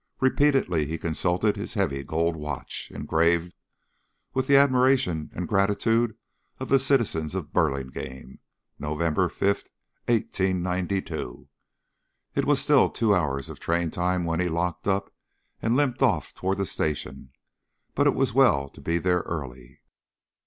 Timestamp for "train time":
13.59-14.25